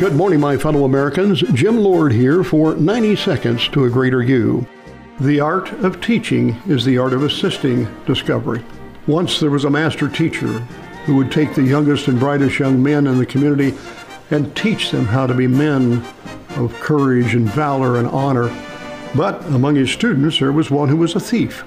Good 0.00 0.16
morning, 0.16 0.40
my 0.40 0.56
fellow 0.56 0.86
Americans. 0.86 1.40
Jim 1.52 1.76
Lord 1.76 2.10
here 2.10 2.42
for 2.42 2.74
90 2.74 3.16
Seconds 3.16 3.68
to 3.68 3.84
a 3.84 3.90
Greater 3.90 4.22
You. 4.22 4.66
The 5.20 5.40
art 5.40 5.70
of 5.84 6.00
teaching 6.00 6.56
is 6.66 6.86
the 6.86 6.96
art 6.96 7.12
of 7.12 7.22
assisting 7.22 7.86
discovery. 8.06 8.64
Once 9.06 9.38
there 9.38 9.50
was 9.50 9.66
a 9.66 9.70
master 9.70 10.08
teacher 10.08 10.60
who 11.04 11.16
would 11.16 11.30
take 11.30 11.54
the 11.54 11.64
youngest 11.64 12.08
and 12.08 12.18
brightest 12.18 12.58
young 12.58 12.82
men 12.82 13.06
in 13.06 13.18
the 13.18 13.26
community 13.26 13.76
and 14.30 14.56
teach 14.56 14.90
them 14.90 15.04
how 15.04 15.26
to 15.26 15.34
be 15.34 15.46
men 15.46 16.02
of 16.56 16.72
courage 16.80 17.34
and 17.34 17.46
valor 17.50 17.98
and 17.98 18.08
honor. 18.08 18.48
But 19.14 19.44
among 19.48 19.74
his 19.74 19.90
students, 19.90 20.38
there 20.38 20.50
was 20.50 20.70
one 20.70 20.88
who 20.88 20.96
was 20.96 21.14
a 21.14 21.20
thief. 21.20 21.62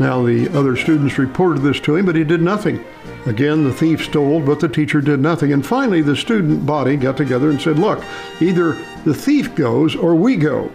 Now, 0.00 0.24
the 0.24 0.48
other 0.48 0.74
students 0.74 1.16
reported 1.16 1.60
this 1.60 1.78
to 1.82 1.94
him, 1.94 2.06
but 2.06 2.16
he 2.16 2.24
did 2.24 2.42
nothing. 2.42 2.84
Again, 3.26 3.64
the 3.64 3.72
thief 3.72 4.04
stole, 4.04 4.40
but 4.40 4.60
the 4.60 4.68
teacher 4.68 5.00
did 5.00 5.20
nothing. 5.20 5.52
And 5.52 5.66
finally, 5.66 6.02
the 6.02 6.16
student 6.16 6.64
body 6.64 6.96
got 6.96 7.16
together 7.16 7.50
and 7.50 7.60
said, 7.60 7.78
Look, 7.78 8.02
either 8.40 8.72
the 9.04 9.14
thief 9.14 9.54
goes 9.54 9.94
or 9.94 10.14
we 10.14 10.36
go. 10.36 10.70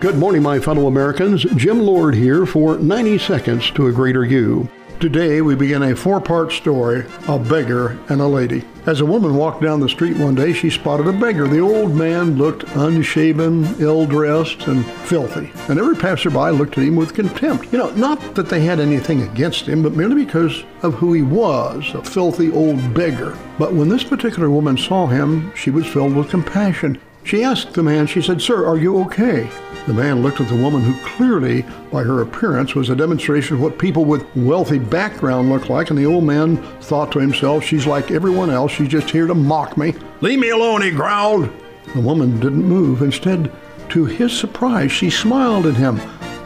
Good 0.00 0.16
morning, 0.16 0.44
my 0.44 0.60
fellow 0.60 0.86
Americans. 0.86 1.42
Jim 1.56 1.80
Lord 1.80 2.14
here 2.14 2.46
for 2.46 2.78
90 2.78 3.18
Seconds 3.18 3.68
to 3.72 3.88
a 3.88 3.92
Greater 3.92 4.24
You. 4.24 4.68
Today, 5.00 5.40
we 5.40 5.56
begin 5.56 5.82
a 5.82 5.96
four 5.96 6.20
part 6.20 6.52
story 6.52 7.04
A 7.26 7.36
Beggar 7.36 7.98
and 8.08 8.20
a 8.20 8.26
Lady. 8.28 8.62
As 8.86 9.00
a 9.00 9.06
woman 9.06 9.34
walked 9.34 9.60
down 9.60 9.80
the 9.80 9.88
street 9.88 10.16
one 10.16 10.36
day, 10.36 10.52
she 10.52 10.70
spotted 10.70 11.08
a 11.08 11.12
beggar. 11.12 11.48
The 11.48 11.58
old 11.58 11.96
man 11.96 12.38
looked 12.38 12.62
unshaven, 12.76 13.64
ill 13.80 14.06
dressed, 14.06 14.68
and 14.68 14.86
filthy. 14.86 15.50
And 15.68 15.80
every 15.80 15.96
passerby 15.96 16.52
looked 16.52 16.78
at 16.78 16.84
him 16.84 16.94
with 16.94 17.12
contempt. 17.12 17.72
You 17.72 17.78
know, 17.78 17.90
not 17.96 18.36
that 18.36 18.48
they 18.48 18.60
had 18.60 18.78
anything 18.78 19.22
against 19.22 19.66
him, 19.66 19.82
but 19.82 19.96
merely 19.96 20.24
because 20.24 20.62
of 20.82 20.94
who 20.94 21.12
he 21.12 21.22
was 21.22 21.92
a 21.94 22.04
filthy 22.04 22.52
old 22.52 22.94
beggar. 22.94 23.36
But 23.58 23.72
when 23.72 23.88
this 23.88 24.04
particular 24.04 24.48
woman 24.48 24.78
saw 24.78 25.08
him, 25.08 25.52
she 25.56 25.70
was 25.70 25.88
filled 25.88 26.14
with 26.14 26.30
compassion. 26.30 27.00
She 27.24 27.44
asked 27.44 27.74
the 27.74 27.82
man, 27.82 28.06
she 28.06 28.22
said, 28.22 28.40
Sir, 28.40 28.66
are 28.66 28.78
you 28.78 29.00
okay? 29.02 29.48
The 29.86 29.94
man 29.94 30.22
looked 30.22 30.40
at 30.40 30.48
the 30.48 30.62
woman, 30.62 30.82
who 30.82 30.94
clearly, 31.04 31.62
by 31.90 32.02
her 32.02 32.22
appearance, 32.22 32.74
was 32.74 32.90
a 32.90 32.96
demonstration 32.96 33.56
of 33.56 33.62
what 33.62 33.78
people 33.78 34.04
with 34.04 34.24
wealthy 34.36 34.78
background 34.78 35.50
look 35.50 35.68
like, 35.68 35.90
and 35.90 35.98
the 35.98 36.06
old 36.06 36.24
man 36.24 36.56
thought 36.80 37.12
to 37.12 37.18
himself, 37.18 37.64
She's 37.64 37.86
like 37.86 38.10
everyone 38.10 38.50
else, 38.50 38.72
she's 38.72 38.88
just 38.88 39.10
here 39.10 39.26
to 39.26 39.34
mock 39.34 39.76
me. 39.76 39.94
Leave 40.20 40.38
me 40.38 40.50
alone, 40.50 40.82
he 40.82 40.90
growled. 40.90 41.50
The 41.94 42.00
woman 42.00 42.38
didn't 42.38 42.64
move. 42.64 43.02
Instead, 43.02 43.50
to 43.90 44.04
his 44.04 44.36
surprise, 44.36 44.92
she 44.92 45.10
smiled 45.10 45.66
at 45.66 45.74
him 45.74 46.00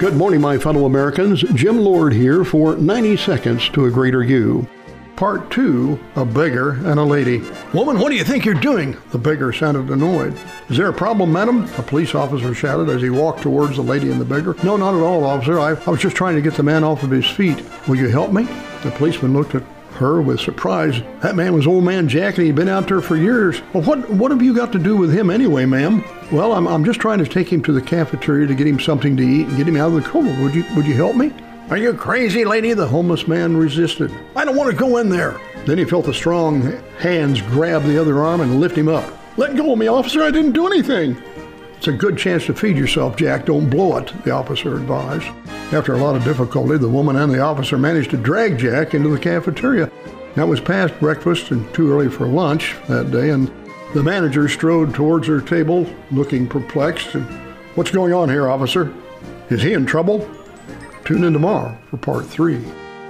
Good 0.02 0.16
morning, 0.16 0.40
my 0.40 0.58
fellow 0.58 0.84
Americans. 0.84 1.42
Jim 1.54 1.78
Lord 1.78 2.12
here 2.12 2.44
for 2.44 2.74
90 2.74 3.16
Seconds 3.16 3.68
to 3.68 3.84
a 3.84 3.90
Greater 3.92 4.24
You. 4.24 4.66
Part 5.14 5.48
2 5.52 5.96
A 6.16 6.24
Beggar 6.24 6.72
and 6.72 6.98
a 6.98 7.04
Lady. 7.04 7.38
Woman, 7.72 8.00
what 8.00 8.08
do 8.08 8.16
you 8.16 8.24
think 8.24 8.44
you're 8.44 8.54
doing? 8.54 8.96
The 9.12 9.18
beggar 9.18 9.52
sounded 9.52 9.91
annoyed. 9.91 10.36
Is 10.68 10.76
there 10.76 10.88
a 10.88 10.92
problem, 10.92 11.32
madam? 11.32 11.72
A 11.78 11.84
police 11.84 12.16
officer 12.16 12.52
shouted 12.52 12.88
as 12.88 13.00
he 13.00 13.10
walked 13.10 13.42
towards 13.42 13.76
the 13.76 13.82
lady 13.82 14.10
and 14.10 14.20
the 14.20 14.24
beggar. 14.24 14.56
No, 14.64 14.76
not 14.76 14.96
at 14.96 15.02
all, 15.02 15.22
officer. 15.22 15.60
I, 15.60 15.76
I 15.86 15.91
was 15.91 16.00
just 16.00 16.16
trying 16.16 16.34
to 16.34 16.42
get 16.42 16.54
the 16.54 16.64
man 16.64 16.82
off 16.82 17.04
of 17.04 17.10
his 17.10 17.28
feet. 17.28 17.62
Will 17.86 17.94
you 17.94 18.08
help 18.08 18.32
me? 18.32 18.42
The 18.82 18.91
policeman 18.96 19.32
looked 19.32 19.54
at 19.54 19.62
her 20.02 20.20
with 20.20 20.40
surprise. 20.40 21.00
That 21.20 21.36
man 21.36 21.54
was 21.54 21.66
old 21.66 21.84
man 21.84 22.08
Jack 22.08 22.36
and 22.36 22.46
he'd 22.46 22.54
been 22.54 22.68
out 22.68 22.88
there 22.88 23.00
for 23.00 23.16
years. 23.16 23.62
Well, 23.72 23.82
what, 23.84 24.10
what 24.10 24.30
have 24.30 24.42
you 24.42 24.54
got 24.54 24.72
to 24.72 24.78
do 24.78 24.96
with 24.96 25.12
him 25.12 25.30
anyway, 25.30 25.64
ma'am? 25.64 26.04
Well, 26.30 26.52
I'm, 26.52 26.68
I'm 26.68 26.84
just 26.84 27.00
trying 27.00 27.18
to 27.18 27.26
take 27.26 27.50
him 27.50 27.62
to 27.62 27.72
the 27.72 27.80
cafeteria 27.80 28.46
to 28.46 28.54
get 28.54 28.66
him 28.66 28.78
something 28.78 29.16
to 29.16 29.22
eat 29.22 29.46
and 29.46 29.56
get 29.56 29.66
him 29.66 29.76
out 29.76 29.88
of 29.88 29.94
the 29.94 30.08
cold. 30.08 30.38
Would 30.41 30.54
you, 30.54 30.64
would 30.76 30.86
you 30.86 30.94
help 30.94 31.16
me? 31.16 31.32
Are 31.70 31.78
you 31.78 31.94
crazy, 31.94 32.44
lady? 32.44 32.74
The 32.74 32.86
homeless 32.86 33.26
man 33.26 33.56
resisted. 33.56 34.12
I 34.36 34.44
don't 34.44 34.56
want 34.56 34.70
to 34.70 34.76
go 34.76 34.98
in 34.98 35.08
there. 35.08 35.41
Then 35.64 35.78
he 35.78 35.84
felt 35.84 36.04
the 36.04 36.12
strong 36.12 36.62
hands 36.98 37.41
grab 37.41 37.84
the 37.84 37.98
other 37.98 38.22
arm 38.22 38.41
and 38.41 38.60
lift 38.60 38.76
him 38.76 38.88
up. 38.88 39.10
Let 39.38 39.56
go 39.56 39.72
of 39.72 39.78
me, 39.78 39.86
officer. 39.86 40.22
I 40.22 40.30
didn't 40.30 40.52
do 40.52 40.66
anything. 40.66 41.16
It's 41.82 41.88
a 41.88 41.93
good 41.93 42.16
chance 42.16 42.47
to 42.47 42.54
feed 42.54 42.76
yourself, 42.76 43.16
Jack. 43.16 43.47
Don't 43.47 43.69
blow 43.69 43.97
it, 43.97 44.12
the 44.22 44.31
officer 44.31 44.76
advised. 44.76 45.26
After 45.75 45.94
a 45.94 45.98
lot 45.98 46.15
of 46.15 46.22
difficulty, 46.22 46.78
the 46.78 46.88
woman 46.88 47.16
and 47.16 47.34
the 47.34 47.41
officer 47.41 47.76
managed 47.76 48.12
to 48.12 48.16
drag 48.16 48.56
Jack 48.56 48.94
into 48.94 49.09
the 49.09 49.19
cafeteria. 49.19 49.91
It 50.37 50.44
was 50.44 50.60
past 50.60 50.97
breakfast 51.00 51.50
and 51.50 51.75
too 51.75 51.91
early 51.91 52.09
for 52.09 52.28
lunch 52.28 52.76
that 52.87 53.10
day, 53.10 53.31
and 53.31 53.50
the 53.94 54.03
manager 54.04 54.48
strode 54.48 54.94
towards 54.94 55.26
her 55.26 55.41
table, 55.41 55.84
looking 56.12 56.47
perplexed. 56.47 57.15
What's 57.75 57.91
going 57.91 58.12
on 58.12 58.28
here, 58.28 58.48
officer? 58.48 58.94
Is 59.50 59.60
he 59.60 59.72
in 59.72 59.84
trouble? 59.84 60.31
Tune 61.04 61.25
in 61.25 61.32
tomorrow 61.32 61.76
for 61.91 61.97
part 61.97 62.26
three. 62.26 62.65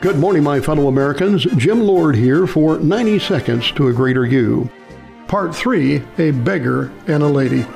Good 0.00 0.16
morning, 0.16 0.42
my 0.42 0.60
fellow 0.60 0.88
Americans. 0.88 1.44
Jim 1.58 1.82
Lord 1.82 2.16
here 2.16 2.46
for 2.46 2.78
90 2.78 3.18
Seconds 3.18 3.70
to 3.72 3.88
a 3.88 3.92
Greater 3.92 4.24
You. 4.24 4.70
Part 5.28 5.54
3 5.54 6.02
A 6.16 6.30
Beggar 6.30 6.90
and 7.06 7.22
a 7.22 7.28
Lady. 7.28 7.66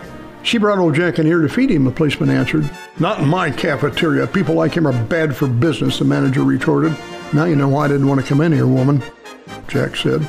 She 0.42 0.56
brought 0.56 0.78
old 0.78 0.94
Jack 0.94 1.18
in 1.18 1.26
here 1.26 1.42
to 1.42 1.50
feed 1.50 1.70
him, 1.70 1.84
the 1.84 1.90
policeman 1.90 2.30
answered. 2.30 2.70
Not 2.98 3.20
in 3.20 3.28
my 3.28 3.50
cafeteria. 3.50 4.26
People 4.26 4.54
like 4.54 4.72
him 4.72 4.86
are 4.86 5.04
bad 5.04 5.36
for 5.36 5.46
business, 5.46 5.98
the 5.98 6.06
manager 6.06 6.44
retorted. 6.44 6.96
Now 7.34 7.44
you 7.44 7.56
know 7.56 7.68
why 7.68 7.84
I 7.84 7.88
didn't 7.88 8.08
want 8.08 8.22
to 8.22 8.26
come 8.26 8.40
in 8.40 8.52
here, 8.52 8.66
woman, 8.66 9.02
Jack 9.68 9.94
said. 9.94 10.26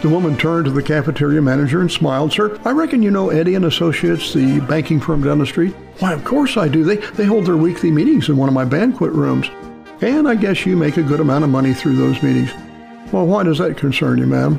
The 0.00 0.08
woman 0.08 0.38
turned 0.38 0.64
to 0.64 0.70
the 0.70 0.82
cafeteria 0.82 1.42
manager 1.42 1.82
and 1.82 1.92
smiled. 1.92 2.32
Sir, 2.32 2.58
I 2.64 2.70
reckon 2.70 3.02
you 3.02 3.10
know 3.10 3.28
Eddie 3.28 3.56
and 3.56 3.66
Associates, 3.66 4.32
the 4.32 4.60
banking 4.60 5.00
firm 5.00 5.22
down 5.22 5.38
the 5.38 5.44
street. 5.44 5.74
Why, 5.98 6.14
of 6.14 6.24
course 6.24 6.56
I 6.56 6.68
do. 6.68 6.82
They, 6.82 6.96
they 6.96 7.26
hold 7.26 7.44
their 7.44 7.58
weekly 7.58 7.90
meetings 7.90 8.30
in 8.30 8.38
one 8.38 8.48
of 8.48 8.54
my 8.54 8.64
banquet 8.64 9.12
rooms. 9.12 9.50
And 10.00 10.28
I 10.28 10.34
guess 10.34 10.66
you 10.66 10.76
make 10.76 10.98
a 10.98 11.02
good 11.02 11.20
amount 11.20 11.44
of 11.44 11.50
money 11.50 11.72
through 11.72 11.96
those 11.96 12.22
meetings. 12.22 12.52
Well, 13.12 13.26
why 13.26 13.44
does 13.44 13.58
that 13.58 13.78
concern 13.78 14.18
you, 14.18 14.26
ma'am? 14.26 14.58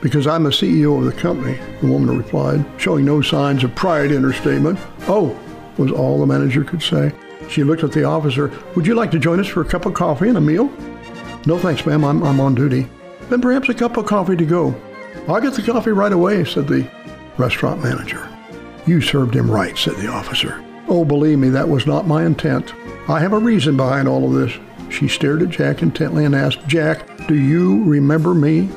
Because 0.00 0.26
I'm 0.26 0.44
the 0.44 0.50
CEO 0.50 0.98
of 0.98 1.04
the 1.04 1.20
company, 1.20 1.58
the 1.80 1.86
woman 1.86 2.16
replied, 2.16 2.64
showing 2.78 3.04
no 3.04 3.22
signs 3.22 3.64
of 3.64 3.74
pride 3.74 4.12
in 4.12 4.22
her 4.22 4.32
statement. 4.32 4.78
Oh, 5.02 5.38
was 5.78 5.90
all 5.90 6.18
the 6.20 6.26
manager 6.26 6.64
could 6.64 6.82
say. 6.82 7.12
She 7.48 7.64
looked 7.64 7.82
at 7.82 7.92
the 7.92 8.04
officer. 8.04 8.52
Would 8.76 8.86
you 8.86 8.94
like 8.94 9.10
to 9.12 9.18
join 9.18 9.40
us 9.40 9.46
for 9.46 9.62
a 9.62 9.64
cup 9.64 9.86
of 9.86 9.94
coffee 9.94 10.28
and 10.28 10.38
a 10.38 10.40
meal? 10.40 10.70
No 11.46 11.58
thanks, 11.58 11.84
ma'am. 11.84 12.04
I'm, 12.04 12.22
I'm 12.22 12.40
on 12.40 12.54
duty. 12.54 12.88
Then 13.28 13.40
perhaps 13.40 13.68
a 13.68 13.74
cup 13.74 13.96
of 13.96 14.06
coffee 14.06 14.36
to 14.36 14.44
go. 14.44 14.74
I'll 15.28 15.40
get 15.40 15.54
the 15.54 15.62
coffee 15.62 15.90
right 15.90 16.12
away, 16.12 16.44
said 16.44 16.68
the 16.68 16.88
restaurant 17.36 17.82
manager. 17.82 18.28
You 18.86 19.00
served 19.00 19.34
him 19.34 19.50
right, 19.50 19.76
said 19.76 19.96
the 19.96 20.08
officer. 20.08 20.64
Oh, 20.88 21.04
believe 21.04 21.38
me, 21.38 21.48
that 21.50 21.68
was 21.68 21.86
not 21.86 22.06
my 22.06 22.24
intent. 22.24 22.72
I 23.08 23.20
have 23.20 23.32
a 23.32 23.38
reason 23.38 23.76
behind 23.76 24.06
all 24.06 24.24
of 24.24 24.32
this. 24.32 24.58
She 24.90 25.08
stared 25.08 25.42
at 25.42 25.48
Jack 25.48 25.82
intently 25.82 26.24
and 26.24 26.34
asked, 26.34 26.66
Jack, 26.66 27.26
do 27.26 27.34
you 27.34 27.82
remember 27.84 28.34
me? 28.34 28.68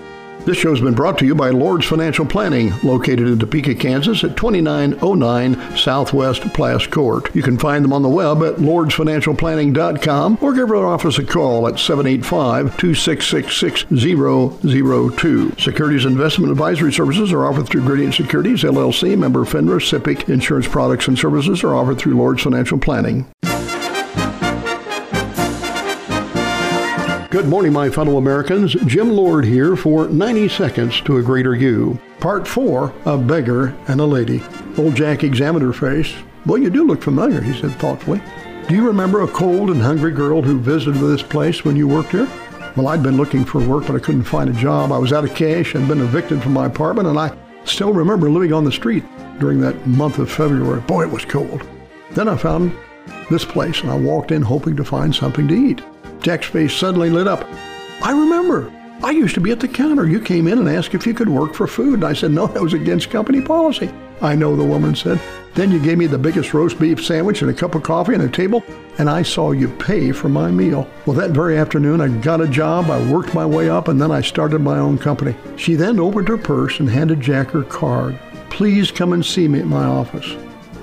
This 0.46 0.58
show 0.58 0.70
has 0.70 0.80
been 0.80 0.94
brought 0.94 1.18
to 1.20 1.26
you 1.26 1.34
by 1.34 1.50
Lord's 1.50 1.88
Financial 1.88 2.24
Planning, 2.24 2.72
located 2.84 3.28
in 3.28 3.40
Topeka, 3.40 3.74
Kansas 3.74 4.24
at 4.24 4.38
2909 4.38 5.76
Southwest 5.76 6.44
Plass 6.54 6.86
Court. 6.86 7.36
You 7.36 7.42
can 7.42 7.58
find 7.58 7.84
them 7.84 7.92
on 7.92 8.04
the 8.04 8.10
web 8.10 8.44
at 8.44 8.58
lordsfinancialplanning.com 8.58 10.38
or 10.42 10.54
give 10.54 10.70
our 10.70 10.86
office 10.86 11.18
a 11.18 11.24
call 11.24 11.68
at 11.68 11.80
785 11.80 12.78
266 12.78 13.58
6002. 13.58 15.56
Securities 15.58 16.06
Investment 16.06 16.52
Advisory 16.52 16.94
Services 16.94 17.34
are 17.34 17.48
offered 17.48 17.68
through 17.68 17.82
Gradient 17.82 18.14
Securities, 18.14 18.62
LLC, 18.62 19.18
member 19.18 19.46
FINRA, 19.46 19.82
SIPC. 19.82 20.30
Insurance 20.30 20.68
products 20.68 21.08
and 21.08 21.18
services 21.18 21.64
are 21.64 21.74
offered 21.74 21.98
through 21.98 22.18
Lord's 22.18 22.44
Financial 22.44 22.78
Planning. 22.78 23.26
Good 27.36 27.50
morning, 27.50 27.74
my 27.74 27.90
fellow 27.90 28.16
Americans. 28.16 28.76
Jim 28.86 29.10
Lord 29.10 29.44
here 29.44 29.76
for 29.76 30.08
90 30.08 30.48
Seconds 30.48 31.02
to 31.02 31.18
a 31.18 31.22
Greater 31.22 31.54
You. 31.54 32.00
Part 32.22 32.48
4 32.48 32.94
A 33.08 33.18
Beggar 33.18 33.76
and 33.90 34.00
a 34.00 34.06
Lady. 34.06 34.42
Old 34.78 34.96
Jack 34.96 35.26
examined 35.26 35.66
her 35.66 35.74
face. 35.74 36.16
Well, 36.46 36.60
you 36.60 36.70
do 36.70 36.88
look 36.88 37.04
familiar, 37.04 37.42
he 37.42 37.52
said 37.52 37.72
thoughtfully. 37.72 38.22
Do 38.70 38.76
you 38.76 38.88
remember 38.88 39.24
a 39.24 39.28
cold 39.28 39.70
and 39.70 39.82
hungry 39.82 40.14
girl 40.14 40.42
who 40.42 40.62
visited 40.62 41.02
this 41.02 41.22
place 41.22 41.66
when 41.66 41.76
you 41.76 41.90
worked 41.90 42.12
here? 42.12 42.30
Well, 42.78 42.88
I'd 42.88 43.04
been 43.04 43.18
looking 43.18 43.44
for 43.44 43.60
work, 43.60 43.86
but 43.86 43.98
I 43.98 44.00
couldn't 44.00 44.24
find 44.24 44.50
a 44.50 44.54
job. 44.54 44.94
I 44.94 44.98
was 44.98 45.12
out 45.12 45.26
of 45.26 45.36
cash 45.36 45.76
and 45.76 45.90
been 45.90 46.00
evicted 46.00 46.42
from 46.42 46.54
my 46.54 46.68
apartment, 46.68 47.10
and 47.10 47.20
I 47.20 47.38
still 47.66 47.92
remember 47.92 48.30
living 48.30 48.54
on 48.54 48.64
the 48.64 48.72
street 48.72 49.04
during 49.42 49.60
that 49.60 49.86
month 49.86 50.20
of 50.20 50.32
February. 50.32 50.80
Boy, 50.80 51.04
it 51.04 51.12
was 51.12 51.26
cold. 51.26 51.68
Then 52.12 52.30
I 52.30 52.38
found 52.38 52.74
this 53.30 53.44
place, 53.44 53.82
and 53.82 53.92
I 53.92 53.98
walked 53.98 54.32
in 54.32 54.42
hoping 54.42 54.78
to 54.78 54.86
find 54.86 55.14
something 55.14 55.50
to 55.50 55.54
eat. 55.54 55.82
Jack's 56.26 56.48
face 56.48 56.74
suddenly 56.74 57.12
lit 57.12 57.28
up. 57.28 57.48
I 58.02 58.10
remember. 58.10 58.74
I 59.04 59.12
used 59.12 59.36
to 59.36 59.42
be 59.42 59.52
at 59.52 59.60
the 59.60 59.68
counter. 59.68 60.08
You 60.08 60.20
came 60.20 60.48
in 60.48 60.58
and 60.58 60.68
asked 60.68 60.96
if 60.96 61.06
you 61.06 61.14
could 61.14 61.30
work 61.30 61.54
for 61.54 61.68
food. 61.68 61.94
And 61.94 62.04
I 62.04 62.14
said, 62.14 62.32
no, 62.32 62.48
that 62.48 62.64
was 62.64 62.74
against 62.74 63.12
company 63.12 63.42
policy. 63.42 63.92
I 64.24 64.34
know, 64.34 64.56
the 64.56 64.64
woman 64.64 64.96
said. 64.96 65.22
Then 65.54 65.72
you 65.72 65.80
gave 65.80 66.00
me 66.00 66.08
the 66.08 66.18
biggest 66.18 66.52
roast 66.56 66.80
beef 66.80 67.06
sandwich 67.06 67.44
and 67.44 67.52
a 67.52 67.54
cup 67.54 67.76
of 67.76 67.84
coffee 67.84 68.16
and 68.16 68.24
a 68.24 68.28
table, 68.28 68.64
and 68.98 69.08
I 69.08 69.22
saw 69.22 69.52
you 69.52 69.68
pay 69.68 70.12
for 70.12 70.28
my 70.28 70.50
meal. 70.50 70.90
Well, 71.06 71.16
that 71.16 71.30
very 71.30 71.60
afternoon, 71.60 72.02
I 72.02 72.08
got 72.08 72.42
a 72.42 72.48
job, 72.48 72.90
I 72.90 73.08
worked 73.12 73.36
my 73.36 73.46
way 73.46 73.70
up, 73.70 73.88
and 73.88 74.02
then 74.02 74.12
I 74.12 74.22
started 74.22 74.60
my 74.60 74.80
own 74.80 74.98
company. 74.98 75.36
She 75.58 75.76
then 75.76 76.00
opened 76.00 76.28
her 76.30 76.40
purse 76.40 76.80
and 76.80 76.90
handed 76.90 77.22
Jack 77.22 77.52
her 77.52 77.64
card. 77.64 78.18
Please 78.50 78.90
come 78.90 79.14
and 79.14 79.24
see 79.24 79.48
me 79.48 79.60
at 79.60 79.68
my 79.68 79.86
office. 79.86 80.36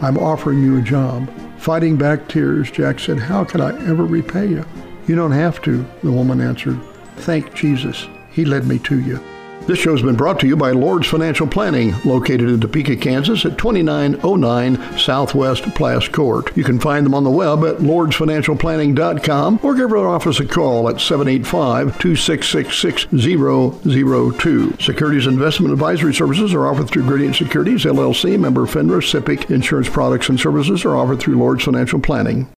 I'm 0.03 0.19
offering 0.19 0.63
you 0.63 0.79
a 0.79 0.83
job. 0.83 1.29
Fighting 1.59 1.97
back 1.97 2.29
tears, 2.29 2.71
Jack 2.71 3.01
said, 3.01 3.19
How 3.19 3.43
can 3.43 3.61
I 3.61 3.71
ever 3.89 4.05
repay 4.05 4.47
you? 4.47 4.65
You 5.07 5.17
don't 5.17 5.33
have 5.33 5.61
to, 5.63 5.85
the 6.03 6.13
woman 6.13 6.41
answered. 6.41 6.79
Thank 7.17 7.55
Jesus. 7.55 8.07
He 8.31 8.45
led 8.45 8.67
me 8.67 8.79
to 8.81 9.01
you. 9.01 9.21
This 9.67 9.79
show 9.79 9.93
has 9.93 10.03
been 10.03 10.17
brought 10.17 10.41
to 10.41 10.49
you 10.49 10.57
by 10.57 10.73
Lord's 10.73 11.07
Financial 11.07 11.47
Planning, 11.47 11.95
located 12.05 12.49
in 12.49 12.61
Topeka, 12.61 12.97
Kansas 12.97 13.45
at 13.45 13.59
2909 13.59 14.99
Southwest 14.99 15.63
Plass 15.77 16.09
Court. 16.09 16.51
You 16.57 16.65
can 16.65 16.81
find 16.81 17.07
them 17.07 17.15
on 17.15 17.23
the 17.23 17.31
web 17.31 17.65
at 17.65 17.77
lordsfinancialplanning.com 17.77 19.61
or 19.63 19.75
give 19.77 19.93
our 19.93 20.09
office 20.09 20.41
a 20.41 20.47
call 20.47 20.89
at 20.89 21.01
785 21.01 21.97
266 22.01 22.77
6002. 22.77 24.77
Securities 24.81 25.29
Investment 25.29 25.73
Advisory 25.73 26.13
Services 26.13 26.53
are 26.55 26.67
offered 26.67 26.91
through 26.91 27.07
Gradient 27.07 27.37
Securities, 27.37 27.85
LLC, 27.85 28.37
member 28.41 28.67
FINRA, 28.67 29.01
SIPC. 29.01 29.49
Insurance 29.49 29.89
products 29.89 30.29
and 30.29 30.41
services 30.41 30.85
are 30.85 30.97
offered 30.97 31.21
through 31.21 31.37
Lord's 31.37 31.63
Financial 31.63 32.01
Planning. 32.01 32.49